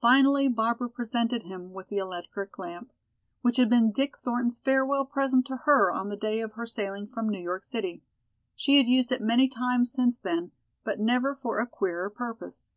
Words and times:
Finally 0.00 0.48
Barbara 0.48 0.90
presented 0.90 1.44
him 1.44 1.72
with 1.72 1.86
the 1.86 1.98
electric 1.98 2.58
lamp, 2.58 2.90
which 3.40 3.56
had 3.56 3.70
been 3.70 3.92
Dick 3.92 4.18
Thornton's 4.18 4.58
farewell 4.58 5.04
present 5.04 5.46
to 5.46 5.58
her 5.58 5.92
on 5.92 6.08
the 6.08 6.16
day 6.16 6.40
of 6.40 6.54
her 6.54 6.66
sailing 6.66 7.06
from 7.06 7.28
New 7.28 7.38
York 7.38 7.62
City. 7.62 8.02
She 8.56 8.78
had 8.78 8.88
used 8.88 9.12
it 9.12 9.22
many 9.22 9.48
times 9.48 9.92
since 9.92 10.18
then, 10.18 10.50
but 10.82 10.98
never 10.98 11.36
for 11.36 11.60
a 11.60 11.68
queerer 11.68 12.10
purpose. 12.10 12.72